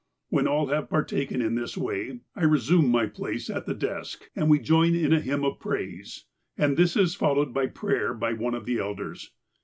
[0.29, 4.49] When all have partaken in this way, I resume my place at the desk, and
[4.49, 6.25] we join in a hymn of praise,
[6.57, 9.29] and this is fol lowed by prayer by one of the elders.